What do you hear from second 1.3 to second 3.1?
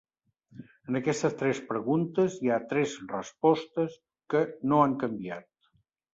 tres preguntes hi ha tres